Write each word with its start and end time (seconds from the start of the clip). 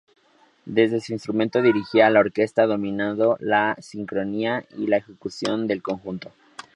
Desde 0.65 0.99
su 0.99 1.13
instrumento 1.13 1.61
dirigía 1.61 2.09
la 2.09 2.21
orquesta 2.21 2.65
dominando 2.65 3.37
la 3.39 3.77
sincronía 3.79 4.65
y 4.75 4.87
la 4.87 4.97
ejecución 4.97 5.67
del 5.67 5.83
conjunto. 5.83 6.31